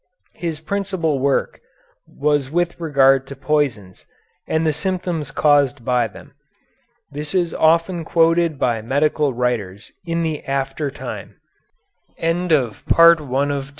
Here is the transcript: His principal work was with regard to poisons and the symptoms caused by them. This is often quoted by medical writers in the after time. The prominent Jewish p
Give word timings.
His 0.33 0.59
principal 0.59 1.19
work 1.19 1.59
was 2.07 2.49
with 2.49 2.79
regard 2.79 3.27
to 3.27 3.35
poisons 3.35 4.07
and 4.47 4.65
the 4.65 4.73
symptoms 4.73 5.29
caused 5.29 5.85
by 5.85 6.07
them. 6.07 6.33
This 7.11 7.35
is 7.35 7.53
often 7.53 8.03
quoted 8.03 8.57
by 8.57 8.81
medical 8.81 9.31
writers 9.31 9.91
in 10.03 10.23
the 10.23 10.43
after 10.45 10.89
time. 10.89 11.35
The 12.19 12.75
prominent 12.87 13.29
Jewish 13.29 13.67
p 13.67 13.69